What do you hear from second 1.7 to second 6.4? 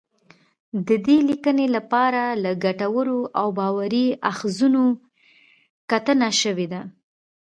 لپاره له ګټورو او باوري اخځونو ګټنه